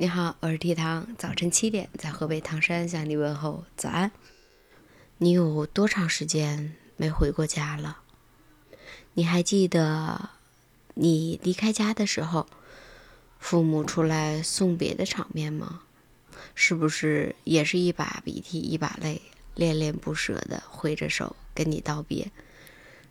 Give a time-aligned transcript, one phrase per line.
[0.00, 4.12] 你好，我是 T 糖，早晨七点在河北唐山向你问候早安。
[5.16, 7.98] 你有多长时间没回过家了？
[9.14, 10.30] 你还记得
[10.94, 12.46] 你离开家的时候，
[13.40, 15.80] 父母出来送别的场面吗？
[16.54, 19.20] 是不是也是一把鼻涕一把泪，
[19.56, 22.30] 恋恋不舍的挥着手跟你道别，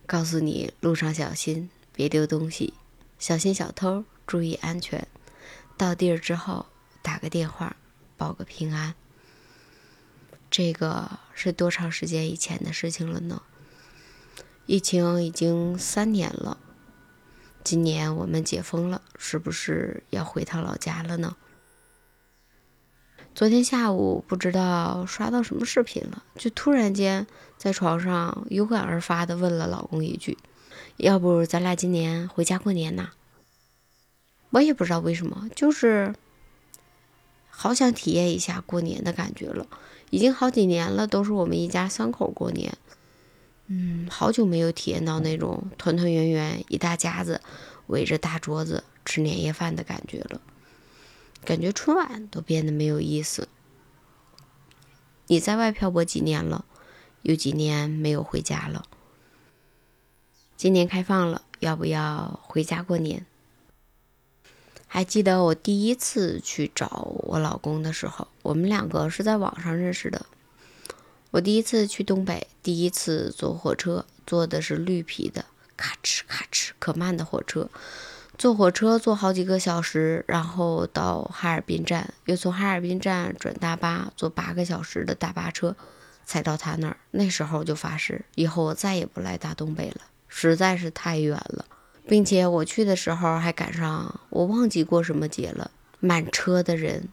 [0.06, 2.74] 告诉你路上小心，别丢东西，
[3.20, 5.06] 小心小偷，注意安全。
[5.76, 6.66] 到地儿之后。
[7.08, 7.78] 打个电话，
[8.18, 8.94] 报个平安。
[10.52, 13.44] 这个是多长时间以前的事情了呢？
[14.66, 16.58] 疫情已经三年了，
[17.64, 21.38] 今年我们解封了，是不是要回趟老家了呢？
[23.34, 27.26] 昨天下午不知道刷到什么视频了，就突然间
[27.58, 30.38] 在床上有感而发的问了老公一句
[30.98, 33.12] ：“要不咱俩今年回家过年呐？”
[34.52, 36.14] 我也不知道为什么，就是。
[37.60, 39.66] 好想体验一下过年的感觉了，
[40.12, 42.78] 已经好几年了，都是我们一家三口过年。
[43.66, 47.42] 嗯，好久没有体验到那种团团圆圆一大家子
[47.88, 50.40] 围着大桌子吃年夜饭的感觉了，
[51.44, 53.48] 感觉春晚都变得没有意思。
[55.26, 56.64] 你在外漂泊几年了？
[57.24, 58.86] 有几年没有回家了？
[60.56, 63.26] 今年开放了，要不要回家过年？
[64.98, 70.26] 还记得我第一次去找我老公的时候，我们两个是在网上认识的。
[71.30, 75.46] 我第一次去东北，第一次坐火车，坐的是绿皮的，
[75.76, 77.70] 咔哧咔哧可慢的火车。
[78.40, 85.76] 坐火车坐好几个小时，然后到哈尔滨站，又从哈尔滨站转大巴，坐八个小时的大巴车
[86.26, 86.98] 才到他那儿。
[87.12, 91.66] 那时候就发誓，以后我再也不来大东北了，实在是太远了。
[92.10, 97.10] 并且我去的时候还赶上我忘记过什么节了，满车的人。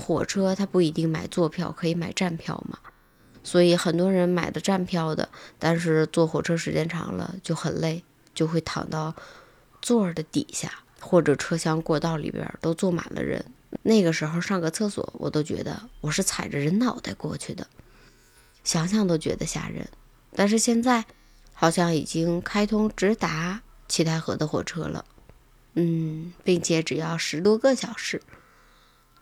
[0.00, 2.76] 火车它不一定买坐票，可以买站票嘛，
[3.44, 5.28] 所以很多人买的站票的，
[5.60, 8.02] 但是坐火车时间长了就很累，
[8.34, 9.14] 就会躺到
[9.80, 13.44] 座儿的底下或者车厢过道里边都坐满了人。
[13.82, 17.64] 那个时候上个厕所，我都觉得我是踩着人脑袋过去的，
[18.64, 19.88] 想想都觉得吓人。
[20.34, 21.04] 但是现在
[21.52, 23.62] 好像已经开通直达。
[23.90, 25.02] 七台河的火车了，
[25.80, 28.20] 嗯，并且只要十多个小时，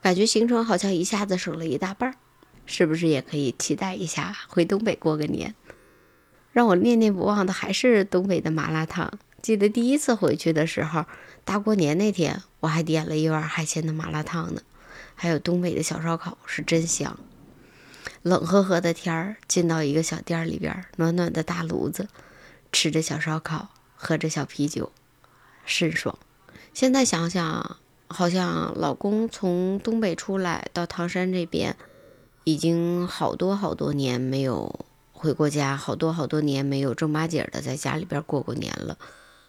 [0.00, 2.16] 感觉行程好像一下子省了一大半儿，
[2.64, 5.54] 是不是也可以期待一下回东北过个年？
[6.52, 9.18] 让我念念不忘的还是东北的麻辣烫。
[9.42, 11.04] 记得第一次回去的时候，
[11.44, 14.62] 大过年那天，我还点了一碗海鲜的麻辣烫呢。
[15.14, 17.18] 还有东北的小烧烤是真香。
[18.22, 22.08] 冷呵呵的天儿，进到一个小店里边，暖暖的大炉子，
[22.72, 23.68] 吃着小烧烤。
[23.98, 24.92] 喝着小啤酒，
[25.64, 26.18] 甚爽。
[26.76, 31.74] 现在想想，好像老公从东北出来到唐山这边，
[32.44, 38.98] 已经好多好多年没有回过家，好多好多年没有正八经的在家里边过过年了。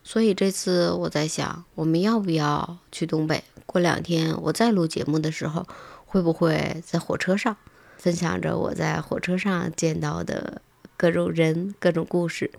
[0.05, 3.43] 所以这次我在想，我们要不要去东北？
[3.66, 5.67] 过两天我再录节目的时候，
[6.05, 7.57] 会不会在火车上
[7.97, 10.61] 分享着我在火车上见到的
[10.95, 12.49] 各种人、各种故事？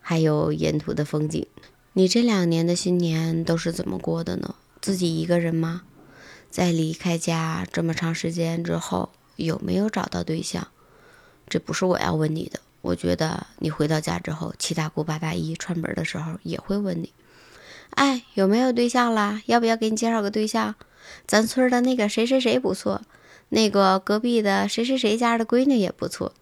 [0.00, 1.46] 还有沿途的风景，
[1.94, 4.54] 你这两年的新年都是怎么过的呢？
[4.80, 5.82] 自己一个人吗？
[6.50, 10.68] 在离开家这么长时间之后，有没有找到对象？
[11.48, 12.60] 这不是我要问你的。
[12.80, 17.12] 我觉得你回到家之后，七大姑八大姨串门的时候也会问你：
[17.90, 19.42] 哎，有没有对象啦？
[19.44, 20.74] 要不要给你介绍个对象？
[21.26, 23.02] 咱村的那个谁谁谁不错。
[23.50, 26.32] 那个隔壁的谁谁谁家的闺女也不错，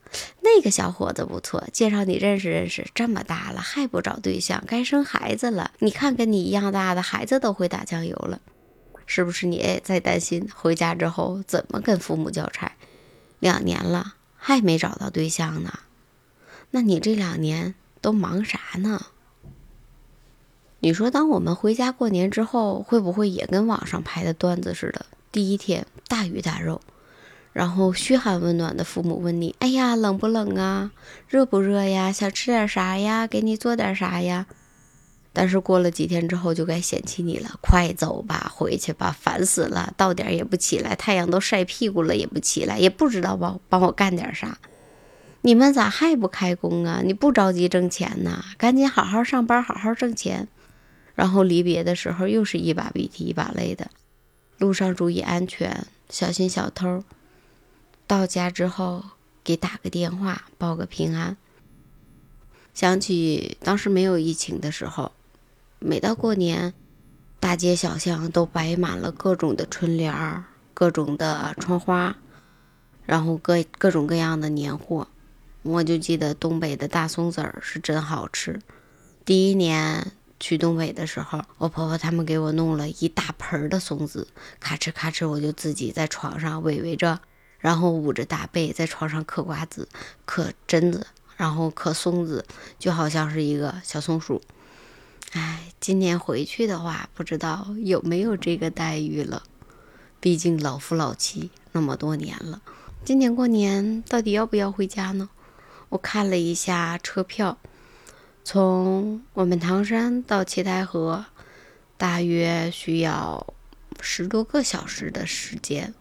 [0.40, 2.86] 那个小伙子不错，介绍你认识认识。
[2.94, 5.70] 这么大了还不找对象，该生孩子了。
[5.78, 8.40] 你看跟你一样大的孩子都会打酱油了，
[9.06, 9.46] 是不是？
[9.46, 12.72] 你也在担心回家之后怎么跟父母交差？
[13.38, 15.80] 两年了还没找到对象呢，
[16.72, 19.06] 那你这两年都忙啥呢？
[20.80, 25.06] 你说，当我们回家过年之后，会不会也跟网上拍的段子似的？
[25.30, 26.80] 第一天大鱼大肉。
[27.52, 30.92] 然后嘘寒问暖的父母问你：“哎呀，冷不冷啊？
[31.28, 32.12] 热不热呀？
[32.12, 33.26] 想吃点啥呀？
[33.26, 34.46] 给你做点啥呀？”
[35.32, 37.58] 但是过了几天之后，就该嫌弃你了。
[37.60, 39.92] 快走吧，回去吧，烦死了！
[39.96, 44.58] 到点也不起来，太阳都晒屁股了也不起来，也不知道帮帮我干点啥。
[45.42, 47.00] 你们咋还不开工啊？
[47.04, 48.44] 你不着急挣钱呐？
[48.58, 50.48] 赶紧好好上班，好好挣钱。
[51.14, 53.90] 然后离别的时候又是一把鼻涕一把泪的。
[54.58, 57.04] 路上注意安全，小心小偷。
[58.10, 59.04] 到家之后，
[59.44, 61.36] 给打个电话报个平安。
[62.74, 65.12] 想起当时没有疫情的时候，
[65.78, 66.74] 每到过年，
[67.38, 70.42] 大街小巷都摆满了各种的春联儿、
[70.74, 72.16] 各种的窗花，
[73.04, 75.06] 然后各各种各样的年货。
[75.62, 78.58] 我就记得东北的大松子儿是真好吃。
[79.24, 80.10] 第一年
[80.40, 84.26] 去东北的时候，我婆婆他们给我弄了一大盆儿的松子，
[84.58, 87.20] 咔哧咔哧，我就自己在床上围围着，
[87.60, 89.88] 然后捂着大被在床上嗑瓜子、
[90.24, 92.44] 嗑榛子，然后嗑松子，
[92.78, 94.42] 就好像是一个小松鼠。
[95.32, 99.44] 哎，今年回去的话，不知道有没有这个待遇了。
[100.18, 102.60] 毕竟老夫老妻那么多年了，
[103.04, 105.30] 今年过年到底要不要回家呢？
[105.88, 107.58] 我看了一下车票，
[108.44, 111.24] 从我们唐山到七台河，
[111.96, 113.54] 大约需要
[114.00, 115.94] 十多个小时的时间，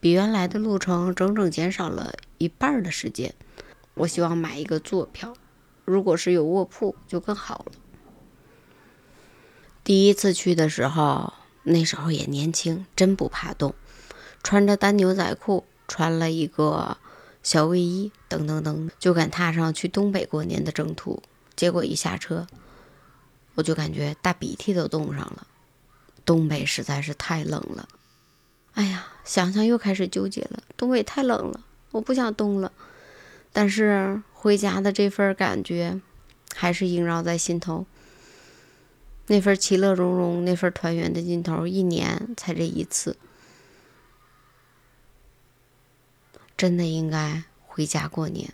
[0.00, 3.34] 比原来的路程整整减少了一半的时间。
[3.94, 5.34] 我希望买一个坐票。
[5.84, 7.72] 如果是有卧铺就更好了。
[9.82, 11.32] 第一次去的时候，
[11.64, 13.74] 那时候也年轻，真不怕冻，
[14.42, 16.96] 穿着单牛仔裤，穿了一个
[17.42, 21.22] 小卫衣，噔噔噔就敢踏上去东北过年的征途。
[21.56, 22.46] 结果一下车，
[23.56, 25.46] 我就感觉大鼻涕都冻上了。
[26.24, 27.88] 东北实在是太冷了，
[28.74, 30.62] 哎呀，想想又开始纠结了。
[30.76, 32.72] 东北太冷了，我不想冻了。
[33.52, 36.00] 但是回家的这份感觉，
[36.54, 37.84] 还是萦绕在心头。
[39.26, 43.16] 那份其乐融融，那份团圆的劲头，一年才这一次，
[46.56, 48.52] 真的应该回家过年。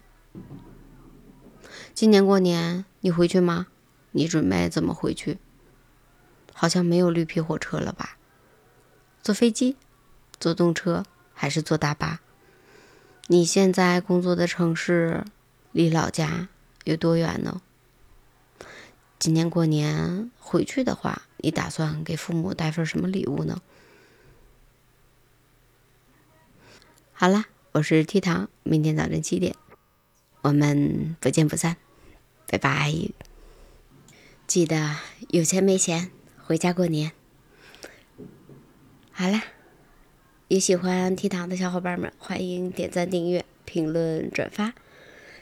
[1.94, 3.68] 今年过年你回去吗？
[4.12, 5.38] 你准备怎么回去？
[6.52, 8.16] 好像没有绿皮火车了吧？
[9.22, 9.76] 坐飞机、
[10.38, 12.20] 坐动车还是坐大巴？
[13.28, 15.24] 你现在工作的城市
[15.72, 16.48] 离老家
[16.84, 17.60] 有多远呢？
[19.18, 23.60] 今年过年回去的话，你打算给父母带份什么礼物呢？
[27.12, 29.56] 好了，我是 T 糖，明天早晨七点，
[30.42, 31.76] 我们不见不散，
[32.46, 32.94] 拜拜！
[34.46, 34.96] 记得
[35.30, 36.10] 有钱没钱
[36.44, 37.10] 回家过年。
[39.10, 39.55] 好了。
[40.48, 44.74] 也喜欢提糖的小伙伴们，欢迎点赞、订阅、评论、转发，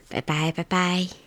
[0.08, 1.23] 拜拜拜拜。